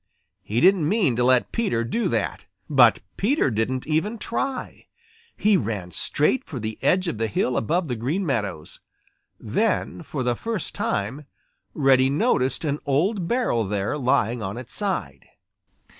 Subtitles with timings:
[0.41, 2.45] He didn't mean to let Peter do that.
[2.67, 4.87] But Peter didn't even try.
[5.37, 8.79] He ran straight for the edge of the hill above the Green Meadows.
[9.39, 11.27] Then, for the first time,
[11.75, 15.27] Reddy noticed an old barrel there lying on its side.